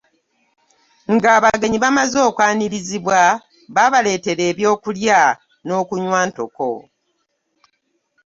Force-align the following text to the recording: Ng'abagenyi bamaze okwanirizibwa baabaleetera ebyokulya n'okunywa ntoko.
Ng'abagenyi 1.13 1.77
bamaze 1.85 2.17
okwanirizibwa 2.29 3.19
baabaleetera 3.75 4.43
ebyokulya 4.51 5.19
n'okunywa 5.65 6.19
ntoko. 6.27 6.69